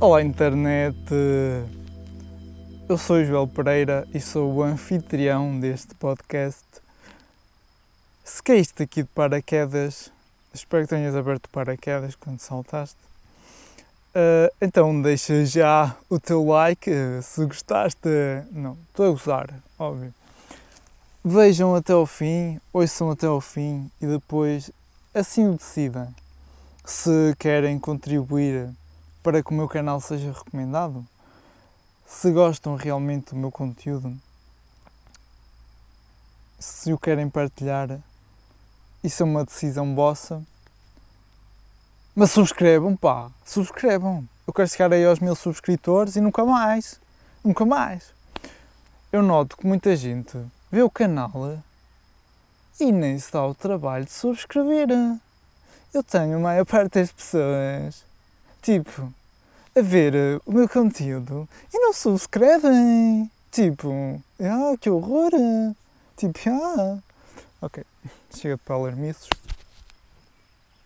[0.00, 0.96] Olá internet,
[2.88, 6.64] eu sou Joel Pereira e sou o anfitrião deste podcast.
[8.24, 10.12] Se caíste aqui de paraquedas,
[10.54, 12.98] espero que tenhas aberto paraquedas quando saltaste.
[14.14, 16.90] Uh, então deixa já o teu like
[17.22, 18.08] se gostaste.
[18.52, 20.14] Não, estou a gozar, óbvio.
[21.28, 24.70] Vejam até ao fim, ouçam até ao fim e depois
[25.12, 26.14] assim o decidam.
[26.84, 28.72] Se querem contribuir
[29.24, 31.04] para que o meu canal seja recomendado,
[32.06, 34.16] se gostam realmente do meu conteúdo,
[36.60, 37.98] se o querem partilhar,
[39.02, 40.40] isso é uma decisão vossa.
[42.14, 44.28] Mas subscrevam, pá, subscrevam.
[44.46, 47.00] Eu quero chegar aí aos mil subscritores e nunca mais,
[47.42, 48.14] nunca mais.
[49.10, 50.38] Eu noto que muita gente
[50.70, 51.32] vê o canal
[52.78, 54.88] e nem se dá o trabalho de subscrever.
[55.94, 58.04] Eu tenho a maior parte das pessoas
[58.66, 59.14] tipo,
[59.76, 63.30] a ver uh, o meu conteúdo e não subscrevem.
[63.52, 65.30] Tipo, ah, que horror.
[66.16, 66.98] Tipo, ah.
[67.62, 67.84] Ok,
[68.34, 69.28] chega de palermiços.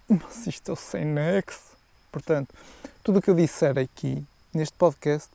[0.06, 1.70] Mas isto é sem nexo.
[2.12, 2.54] Portanto,
[3.02, 5.30] tudo o que eu disser aqui, neste podcast,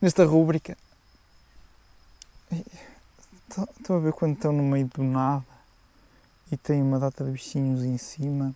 [0.00, 0.76] nesta rúbrica,
[3.62, 5.44] estão a ver quando estão no meio do nada
[6.50, 8.54] e tem uma data de bichinhos em cima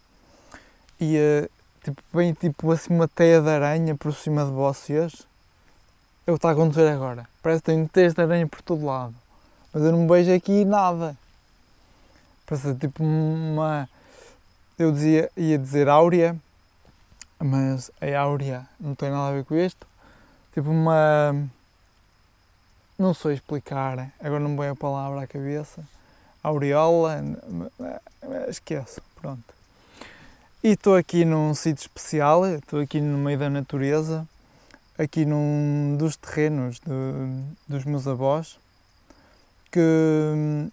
[1.00, 1.50] e uh,
[1.82, 5.26] tipo, vem tipo assim uma teia de aranha por cima de vocês.
[6.26, 7.26] É o que está a acontecer agora.
[7.42, 9.14] Parece que tem teias de aranha por todo lado.
[9.72, 11.16] Mas eu não vejo aqui nada.
[12.46, 13.88] Parece tipo uma.
[14.78, 16.36] Eu dizia, ia dizer áurea,
[17.38, 19.86] mas a áurea não tem nada a ver com isto.
[20.52, 21.48] Tipo uma.
[22.98, 25.86] Não sei explicar, agora não me vem a palavra à cabeça.
[26.42, 27.22] Aureola,
[28.48, 29.54] esqueço, pronto.
[30.64, 34.26] E estou aqui num sítio especial, estou aqui no meio da natureza,
[34.98, 38.58] aqui num dos terrenos de, dos meus avós,
[39.70, 39.78] que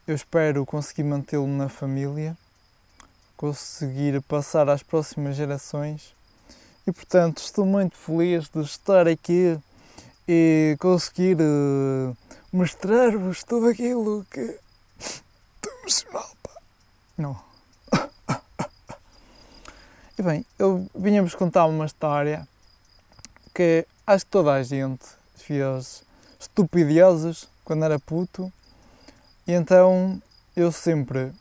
[0.07, 2.35] eu espero conseguir mantê-lo na família,
[3.37, 6.15] conseguir passar às próximas gerações
[6.87, 9.59] e, portanto, estou muito feliz de estar aqui
[10.27, 12.15] e conseguir uh,
[12.51, 14.39] mostrar-vos tudo aquilo que.
[14.99, 16.51] Estou emocional, pá.
[17.17, 17.39] Não.
[20.17, 22.47] E bem, eu vinha-vos contar uma história
[23.53, 25.05] que acho que toda a gente
[25.35, 26.05] fez
[26.39, 28.49] estupidezes quando era puto
[29.45, 30.21] e então
[30.55, 31.33] eu sempre,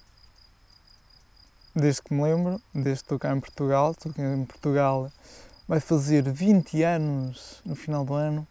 [1.72, 5.08] desde que me lembro, desde que estou cá em Portugal, estou cá em Portugal,
[5.68, 8.44] vai fazer 20 anos no final do ano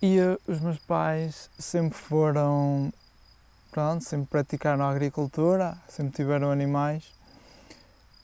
[0.00, 2.92] e uh, os meus pais sempre foram,
[3.70, 7.18] pronto, sempre praticaram a agricultura, sempre tiveram animais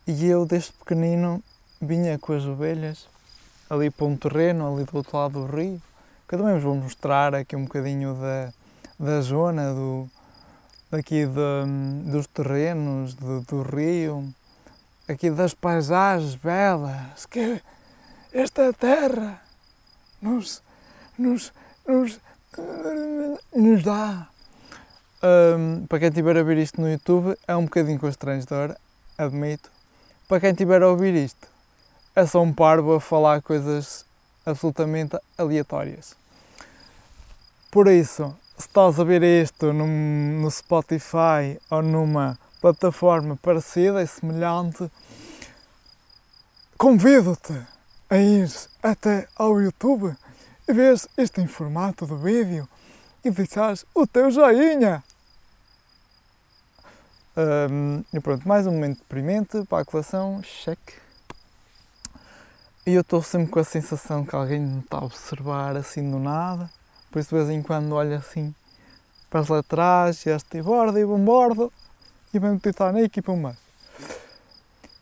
[0.07, 1.43] e eu, desde pequenino,
[1.81, 3.09] vinha com as ovelhas
[3.71, 5.81] ali para um terreno, ali do outro lado do rio.
[6.29, 8.53] Que também vos vou mostrar aqui um bocadinho da,
[8.99, 10.07] da zona, do,
[10.91, 14.29] daqui de, dos terrenos, do, do rio,
[15.09, 17.63] aqui das paisagens belas que
[18.31, 19.41] esta terra
[20.21, 20.63] nos,
[21.17, 21.51] nos,
[21.87, 22.21] nos,
[23.55, 24.29] nos dá.
[25.23, 28.77] Um, para quem estiver a ver isto no YouTube, é um bocadinho constrangedor,
[29.17, 29.71] admito,
[30.29, 31.49] para quem estiver a ouvir isto,
[32.15, 34.05] é só um parvo a falar coisas
[34.45, 36.15] absolutamente aleatórias.
[37.71, 44.07] Por isso, se estás a ver isto no, no Spotify ou numa plataforma parecida e
[44.07, 44.91] semelhante,
[46.77, 47.55] convido-te
[48.11, 48.51] a ir
[48.83, 50.15] até ao YouTube
[50.73, 52.69] vês este em formato de vídeo
[53.25, 55.03] e deixares o teu joinha.
[57.37, 60.95] Um, e pronto, mais um momento deprimente para a colação, cheque.
[62.87, 66.19] E eu estou sempre com a sensação que alguém me está a observar assim do
[66.19, 66.71] nada,
[67.11, 68.55] por isso de vez em quando olho assim
[69.29, 71.73] para as laterais, e este borda e bombordo,
[72.33, 73.57] e vem o Titanic e para mais.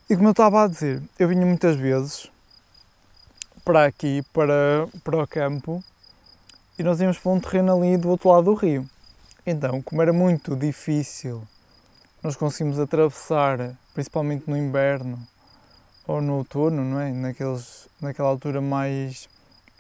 [0.08, 2.31] E como eu estava a dizer, eu vinha muitas vezes
[3.64, 5.82] para aqui, para, para o campo,
[6.78, 8.88] e nós íamos para um terreno ali do outro lado do rio.
[9.46, 11.46] Então, como era muito difícil
[12.22, 15.18] nós conseguimos atravessar, principalmente no inverno
[16.06, 17.10] ou no outono, não é?
[17.10, 19.28] Naqueles, naquela altura mais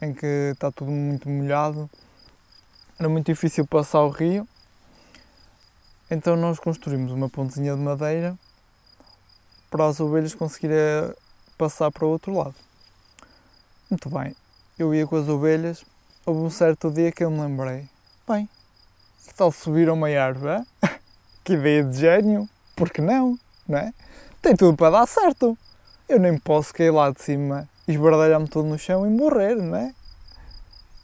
[0.00, 1.88] em que está tudo muito molhado,
[2.98, 4.46] era muito difícil passar o rio.
[6.10, 8.36] Então nós construímos uma pontezinha de madeira
[9.70, 11.14] para as ovelhas conseguirem
[11.56, 12.56] passar para o outro lado.
[13.92, 14.34] Muito bem,
[14.78, 15.84] eu ia com as ovelhas,
[16.24, 17.86] houve um certo dia que eu me lembrei,
[18.26, 18.48] bem,
[19.26, 20.64] que tal subir a uma árvore?
[21.44, 23.92] que ideia de gênio, porque não, não é?
[24.40, 25.58] Tem tudo para dar certo.
[26.08, 29.94] Eu nem posso cair lá de cima, esbardalhar-me todo no chão e morrer, não é?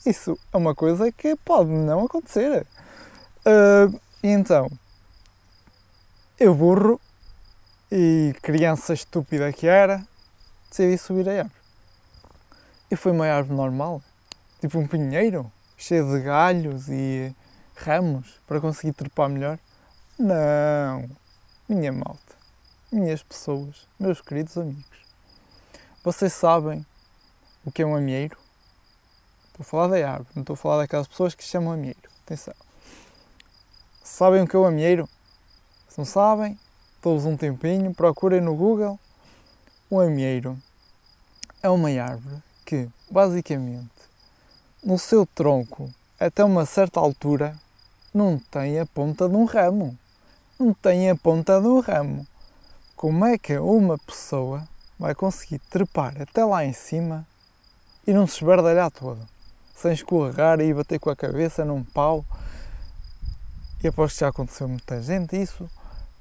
[0.06, 2.67] Isso é uma coisa que pode não acontecer.
[3.44, 4.67] Uh, então,
[6.40, 6.99] eu burro
[7.93, 10.02] e criança estúpida que era,
[10.70, 11.58] decidi subir a árvore.
[12.90, 14.02] E foi uma árvore normal,
[14.61, 17.35] tipo um pinheiro, cheio de galhos e
[17.76, 19.58] ramos para conseguir trepar melhor.
[20.19, 21.08] Não,
[21.69, 22.35] minha malta,
[22.90, 25.06] minhas pessoas, meus queridos amigos.
[26.02, 26.85] Vocês sabem
[27.62, 28.38] o que é um amieiro?
[29.49, 32.08] Estou a falar da árvore, não estou a falar daquelas pessoas que chamam amieiro.
[32.25, 32.55] Atenção.
[34.02, 35.06] Sabem o que é o amieiro?
[35.90, 36.58] Se não sabem,
[37.02, 38.99] dou-vos um tempinho, procurem no Google.
[39.90, 40.58] O amieiro
[41.62, 43.88] é uma árvore que, basicamente,
[44.85, 47.59] no seu tronco, até uma certa altura,
[48.12, 49.99] não tem a ponta de um ramo.
[50.59, 52.26] Não tem a ponta de um ramo.
[52.94, 54.69] Como é que uma pessoa
[54.99, 57.26] vai conseguir trepar até lá em cima
[58.06, 59.26] e não se esbardalhar todo?
[59.75, 62.23] Sem escorregar e bater com a cabeça num pau.
[63.82, 65.71] E aposto que já aconteceu muita gente isso,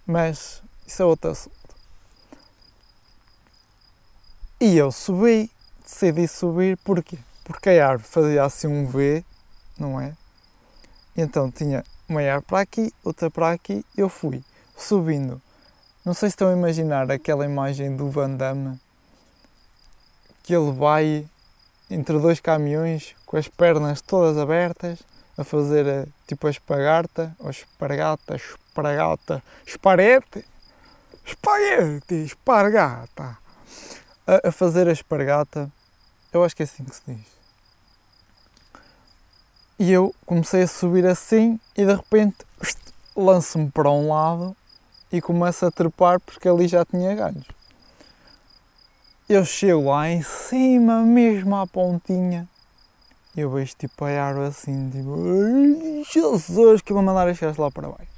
[0.06, 1.58] mas isso é outro assunto.
[4.62, 5.52] E eu subi,
[5.88, 7.18] decidi subir, porquê?
[7.46, 9.24] Porque a árvore fazia assim um V,
[9.80, 10.14] não é?
[11.16, 14.44] Então tinha uma árvore para aqui, outra para aqui, eu fui
[14.76, 15.42] subindo.
[16.04, 18.78] Não sei se estão a imaginar aquela imagem do Van Damme
[20.44, 21.26] que ele vai
[21.90, 25.00] entre dois caminhões com as pernas todas abertas
[25.38, 30.46] a fazer eh, tipo a espargata, ou espargata, espargata, esparete,
[31.26, 33.38] espaguete, espargata,
[34.26, 35.72] a fazer a espargata,
[36.34, 37.26] eu acho que é assim que se diz.
[39.80, 42.38] E eu comecei a subir assim e de repente
[43.16, 44.56] lanço-me para um lado
[45.12, 47.46] e começo a trepar porque ali já tinha galhos.
[49.30, 52.48] Eu chego lá em cima, mesmo à pontinha,
[53.36, 57.90] e eu vejo tipo a árvore assim, tipo, Jesus, que vou mandar as lá para
[57.90, 58.12] baixo.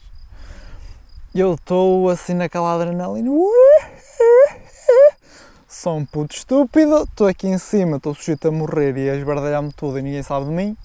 [1.36, 3.30] Eu estou assim naquela adrenalina,
[5.80, 9.72] sou um puto estúpido, estou aqui em cima, estou sujeito a morrer e a esbardalhar-me
[9.72, 10.76] tudo e ninguém sabe de mim.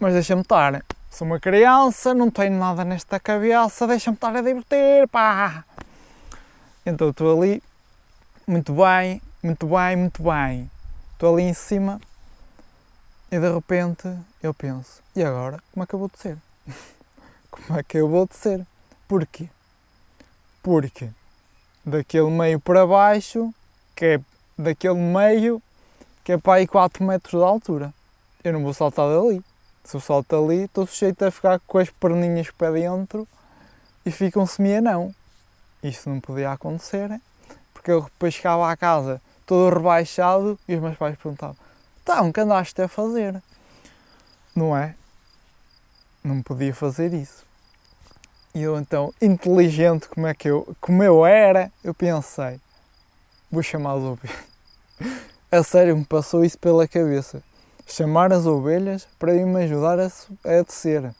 [0.00, 0.82] Mas deixa-me estar.
[1.10, 5.66] Sou uma criança, não tenho nada nesta cabeça, deixa-me estar a divertir, pá!
[6.86, 7.62] Então estou ali,
[8.46, 10.70] muito bem, muito bem, muito bem.
[11.12, 12.00] Estou ali em cima
[13.30, 14.08] e de repente
[14.42, 15.62] eu penso, e agora?
[15.74, 16.38] Como eu vou descer?
[17.50, 18.66] como eu vou descer?
[19.06, 19.50] Porquê?
[20.62, 21.10] Porque
[21.84, 23.52] daquele meio para baixo,
[23.98, 24.20] que é
[24.56, 25.60] daquele meio
[26.22, 27.92] que é para aí 4 metros de altura.
[28.44, 29.42] Eu não vou saltar dali.
[29.82, 33.26] Se eu salto ali, estou sujeito a ficar com as perninhas para dentro
[34.06, 35.12] e fica um semi-anão.
[35.82, 37.20] Isto não podia acontecer,
[37.74, 41.56] porque eu depois chegava à casa todo rebaixado e os meus pais perguntavam:
[42.02, 43.42] Então, que andaste a fazer?
[44.54, 44.94] Não é?
[46.22, 47.44] Não podia fazer isso.
[48.54, 52.60] E eu então, inteligente como, é que eu, como eu era, eu pensei:
[53.50, 54.38] Vou chamar os ovelhas.
[55.50, 57.42] A sério, me passou isso pela cabeça
[57.88, 61.14] chamar as ovelhas para ir me ajudar a, a descer.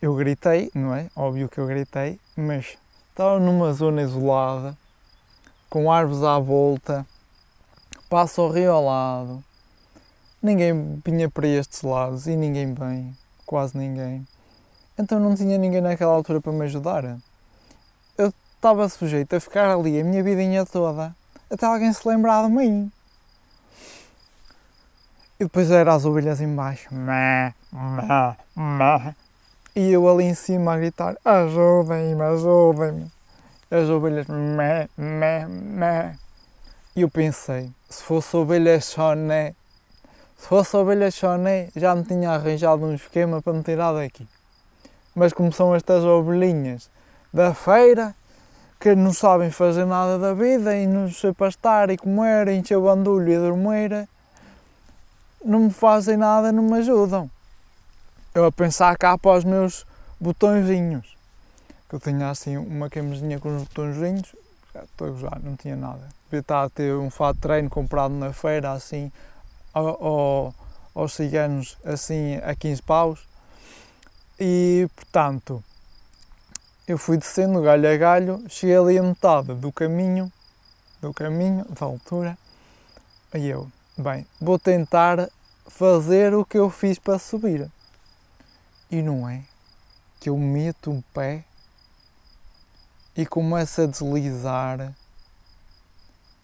[0.00, 1.10] Eu gritei, não é?
[1.14, 2.78] Óbvio que eu gritei, mas
[3.10, 4.78] estava numa zona isolada,
[5.68, 7.04] com árvores à volta,
[8.08, 9.44] passo ao rio ao lado,
[10.40, 14.26] ninguém vinha para estes lados e ninguém vem, quase ninguém.
[14.96, 17.18] Então não tinha ninguém naquela altura para me ajudar.
[18.60, 21.16] Estava sujeito a ficar ali a minha vidinha toda,
[21.50, 22.92] até alguém se lembrar de mim.
[25.40, 26.90] E depois eram as ovelhas embaixo.
[29.74, 33.10] E eu ali em cima a gritar: ajudem-me, ajudem-me.
[33.70, 36.18] As ovelhas, mé, mé, mé.
[36.94, 39.54] E eu pensei: se fosse ovelha choné,
[40.36, 44.28] se fosse ovelha choné, já me tinha arranjado um esquema para me tirar daqui.
[45.14, 46.90] Mas como são estas ovelhinhas
[47.32, 48.14] da feira,
[48.80, 52.84] que não sabem fazer nada da vida e não sei pastar e comer, encher o
[52.84, 54.08] bandulho e dormir,
[55.44, 57.30] não me fazem nada, não me ajudam.
[58.34, 59.84] Eu a pensar cá para os meus
[60.18, 61.14] botõezinhos.
[61.90, 64.34] Que eu tinha assim uma camisinha com os botõezinhos,
[64.74, 66.08] estou a usar, não tinha nada.
[66.24, 69.12] Devia estar a ter um fato de treino comprado na feira, assim,
[69.74, 70.54] ao, ao,
[70.94, 73.28] aos ciganos, assim, a 15 paus.
[74.38, 75.62] E, portanto,
[76.90, 80.30] eu fui descendo galho a galho, cheguei ali a metade do caminho,
[81.00, 82.36] do caminho, da altura,
[83.34, 85.28] e eu, Bem, vou tentar
[85.66, 87.70] fazer o que eu fiz para subir.
[88.90, 89.42] E não é.
[90.18, 91.44] que eu meto o pé
[93.14, 94.94] e começo a deslizar,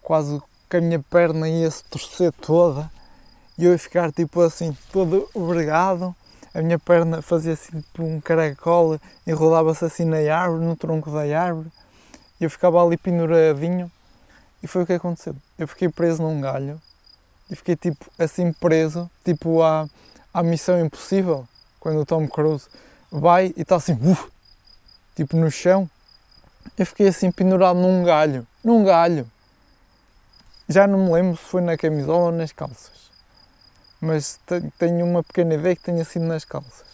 [0.01, 0.39] quase
[0.69, 2.91] que a minha perna ia se torcer toda
[3.57, 6.15] e eu ia ficar tipo assim, todo obrigado.
[6.53, 11.11] A minha perna fazia assim tipo um caracol e rodava-se assim na árvore, no tronco
[11.11, 11.71] da árvore.
[12.39, 13.91] E eu ficava ali penduradinho.
[14.61, 15.35] E foi o que aconteceu.
[15.57, 16.81] Eu fiquei preso num galho
[17.49, 19.87] e fiquei tipo assim preso, tipo à,
[20.33, 21.47] à Missão Impossível,
[21.79, 22.67] quando o Tom Cruise
[23.11, 24.29] vai e está assim, uf,
[25.15, 25.89] tipo no chão.
[26.77, 29.29] Eu fiquei assim pendurado num galho, num galho.
[30.67, 33.06] Já não me lembro se foi na camisola ou nas calças,
[33.99, 34.39] mas
[34.77, 36.85] tenho uma pequena ideia que tenha sido nas calças.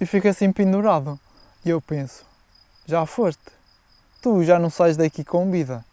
[0.00, 1.18] E fico assim pendurado.
[1.64, 2.24] E eu penso,
[2.86, 3.42] já foste,
[4.20, 5.84] tu já não sais daqui com vida.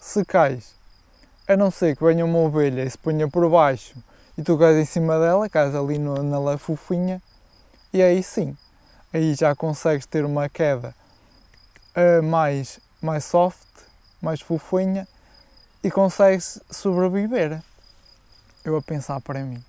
[0.00, 0.74] Se cais,
[1.46, 3.96] a não ser que venha uma ovelha e se ponha por baixo
[4.36, 7.22] e tu cais em cima dela, cais ali no, na lafufinha,
[7.92, 8.56] e aí sim,
[9.12, 10.94] aí já consegues ter uma queda
[11.96, 13.66] uh, mais, mais soft,
[14.20, 15.08] mais fofinha
[15.82, 17.62] e consegues sobreviver.
[18.66, 19.64] Eu a pensar para mim,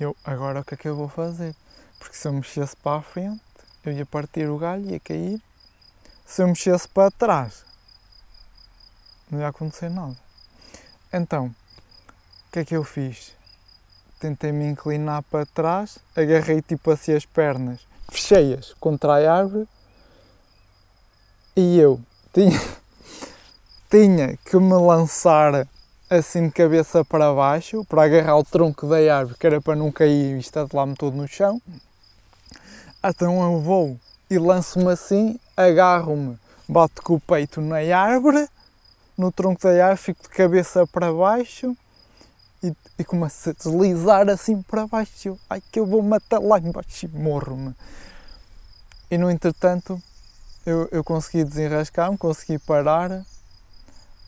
[0.00, 1.54] eu agora o que é que eu vou fazer?
[1.98, 3.42] Porque se eu mexesse para a frente,
[3.84, 5.38] eu ia partir o galho, ia cair.
[6.24, 7.62] Se eu mexesse para trás,
[9.30, 10.16] não ia acontecer nada.
[11.12, 13.32] Então, o que é que eu fiz?
[14.18, 19.68] Tentei me inclinar para trás, agarrei tipo assim as pernas, fechei-as contra a árvore
[21.54, 22.00] e eu
[22.32, 22.58] tinha,
[23.90, 25.68] tinha que me lançar
[26.18, 29.90] assim de cabeça para baixo para agarrar o tronco da árvore, que era para não
[29.90, 31.60] cair e estatelar-me todo no chão.
[33.02, 33.98] Então eu vou
[34.30, 36.38] e lanço-me assim, agarro-me,
[36.68, 38.46] bato com o peito na árvore
[39.16, 41.76] no tronco da árvore, fico de cabeça para baixo
[42.62, 45.38] e, e começo a deslizar assim para baixo.
[45.48, 47.74] Ai que eu vou matar lá embaixo e morro-me.
[49.10, 50.00] E no entretanto
[50.66, 53.24] eu, eu consegui desenrascar-me, consegui parar.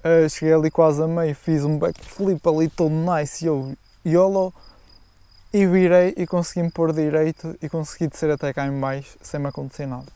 [0.04, 4.52] Uh, cheguei ali quase a meio, fiz um backflip ali todo nice e eu YOLO
[5.50, 9.40] e virei e consegui me pôr direito e consegui descer até cá em baixo sem
[9.40, 10.12] me acontecer nada.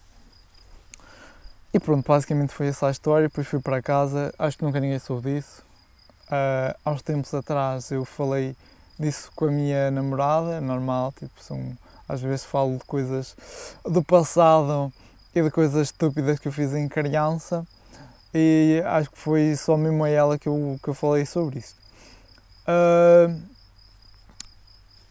[1.72, 3.28] E pronto, basicamente foi essa a história.
[3.28, 5.62] Depois fui para casa, acho que nunca ninguém soube disso.
[6.26, 8.54] Uh, há uns tempos atrás eu falei
[8.98, 11.74] disso com a minha namorada, normal, tipo, são,
[12.06, 13.34] às vezes falo de coisas
[13.86, 14.92] do passado
[15.34, 17.66] e de coisas estúpidas que eu fiz em criança
[18.34, 21.76] e acho que foi só mesmo a ela que eu, que eu falei sobre isso.
[22.66, 23.40] Uh,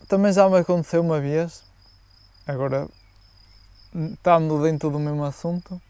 [0.07, 1.63] também já me aconteceu uma vez,
[2.45, 2.88] agora
[3.93, 5.81] estando dentro do mesmo assunto,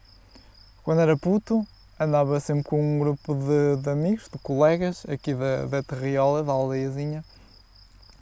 [0.82, 1.66] quando era puto,
[2.00, 6.52] andava sempre com um grupo de, de amigos, de colegas, aqui da, da Terriola, da
[6.52, 7.24] aldeiazinha,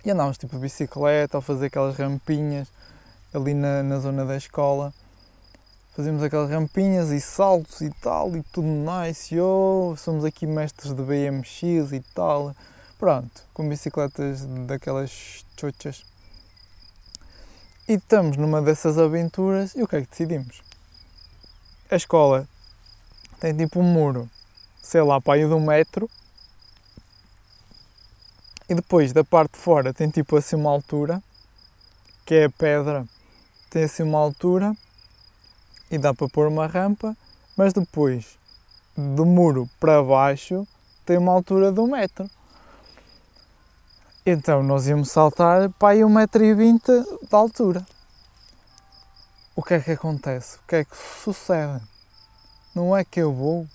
[0.04, 2.68] e andávamos tipo de bicicleta, a fazer aquelas rampinhas
[3.32, 4.92] ali na, na zona da escola.
[5.96, 11.02] Fazíamos aquelas rampinhas e saltos e tal, e tudo nice, oh, somos aqui mestres de
[11.02, 12.54] BMX e tal.
[12.98, 16.04] Pronto, com bicicletas daquelas chochas.
[17.88, 20.60] E estamos numa dessas aventuras e o que é que decidimos?
[21.90, 22.46] A escola
[23.40, 24.28] tem tipo um muro,
[24.82, 26.10] sei lá, para aí de um metro.
[28.68, 31.22] E depois da parte de fora tem tipo assim uma altura,
[32.26, 33.08] que é a pedra,
[33.70, 34.76] tem assim uma altura
[35.90, 37.16] e dá para pôr uma rampa,
[37.56, 38.38] mas depois
[38.96, 40.66] do muro para baixo
[41.04, 42.28] tem uma altura de um metro.
[44.24, 47.86] Então nós íamos saltar para aí um metro e vinte de altura.
[49.54, 50.58] O que é que acontece?
[50.58, 51.80] O que é que sucede?
[52.74, 53.66] Não é que eu vou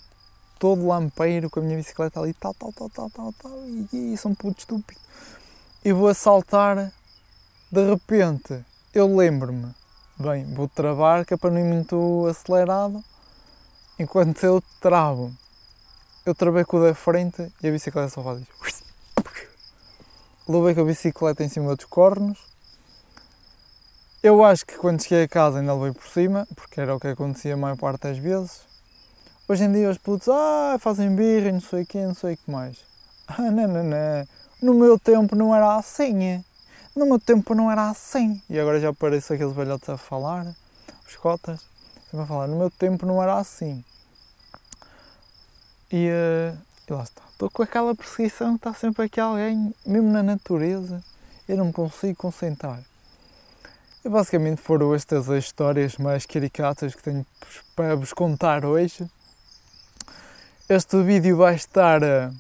[0.60, 4.18] todo lampeiro com a minha bicicleta ali, tal, tal, tal, tal, tal, tal, e, e
[4.18, 5.02] sou um puto estúpido.
[5.84, 6.94] E vou a saltar,
[7.72, 8.64] de repente,
[8.94, 9.74] eu lembro-me,
[10.22, 13.04] bem, vou travar, que é para não ir muito acelerado,
[14.00, 15.32] enquanto eu travo,
[16.26, 18.84] eu travei com o da frente e a bicicleta só faz isso.
[20.48, 22.40] Levei com a bicicleta em cima dos cornos.
[24.22, 27.08] Eu acho que quando cheguei a casa ainda levei por cima, porque era o que
[27.08, 28.62] acontecia a maior parte das vezes.
[29.48, 32.38] Hoje em dia os putos ah, fazem birra, não sei o quê, não sei o
[32.38, 32.78] que mais.
[33.28, 34.28] Ah, não, não, não.
[34.62, 36.44] No meu tempo não era assim.
[36.96, 38.42] No meu tempo não era assim.
[38.50, 40.54] E agora já aparece aqueles velhotes a falar,
[41.08, 41.62] os cotas,
[42.06, 42.48] sempre a falar.
[42.48, 43.84] No meu tempo não era assim.
[45.92, 46.58] E, uh,
[46.88, 47.22] e lá está.
[47.32, 51.02] Estou com aquela perseguição está sempre aqui alguém, mesmo na natureza.
[51.48, 52.82] Eu não me consigo concentrar.
[54.04, 57.26] E basicamente foram estas as histórias mais caricatas que tenho
[57.76, 59.10] para vos contar hoje.
[60.68, 62.34] Este vídeo vai estar uh,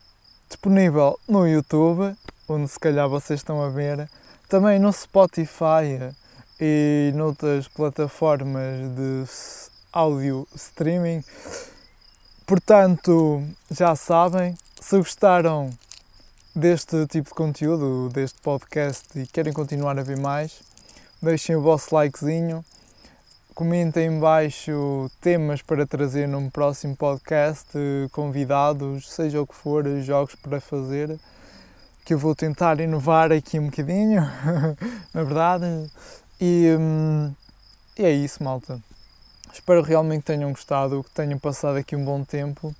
[0.48, 2.15] disponível no YouTube,
[2.48, 4.10] onde se calhar vocês estão a ver,
[4.51, 6.13] também no Spotify
[6.60, 9.24] e noutras plataformas de
[9.93, 11.24] áudio streaming.
[12.46, 13.41] Portanto,
[13.72, 15.70] já sabem, se gostaram
[16.53, 20.62] deste tipo de conteúdo, deste podcast e querem continuar a ver mais,
[21.22, 22.62] deixem o vosso likezinho,
[23.55, 27.70] comentem em baixo temas para trazer num próximo podcast,
[28.12, 31.17] convidados, seja o que for, jogos para fazer,
[32.03, 34.22] que eu vou tentar inovar aqui um bocadinho,
[35.13, 35.65] na verdade.
[36.39, 37.34] E, hum,
[37.98, 38.81] e é isso, malta.
[39.53, 42.74] Espero realmente que tenham gostado, que tenham passado aqui um bom tempo,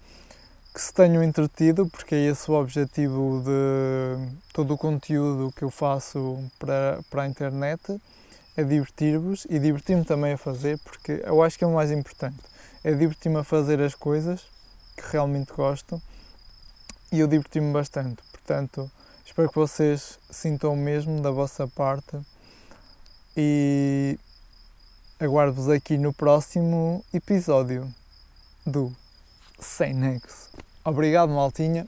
[0.74, 5.70] que se tenham entretido, porque é esse o objetivo de todo o conteúdo que eu
[5.70, 8.02] faço para, para a internet,
[8.56, 12.40] é divertir-vos e divertir-me também a fazer, porque eu acho que é o mais importante,
[12.84, 14.42] é divertir-me a fazer as coisas
[14.96, 16.02] que realmente gosto
[17.12, 18.90] e eu diverti-me bastante, portanto
[19.32, 22.20] Espero que vocês sintam o mesmo da vossa parte
[23.36, 24.20] e
[25.18, 27.90] aguardo-vos aqui no próximo episódio
[28.68, 28.92] do
[29.58, 30.50] Sem Nexo.
[30.84, 31.88] Obrigado, Maltinha.